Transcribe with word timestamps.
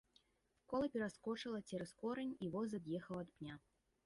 Кола 0.71 0.87
пераскочыла 0.95 1.59
цераз 1.67 1.91
корань, 2.01 2.33
і 2.47 2.51
воз 2.57 2.69
ад'ехаў 2.79 3.23
ад 3.23 3.29
пня. 3.37 3.61